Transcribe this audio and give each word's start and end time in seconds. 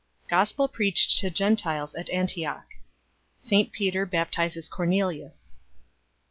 Gospel 0.27 0.67
preached 0.67 1.19
to 1.19 1.29
Gentiles 1.29 1.93
at 1.93 2.09
Antioch. 2.09 2.65
St 3.37 3.71
Peter 3.71 4.07
baptizes 4.07 4.67
Cornelius. 4.67 5.51